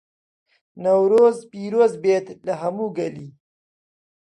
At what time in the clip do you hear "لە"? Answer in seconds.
2.47-2.53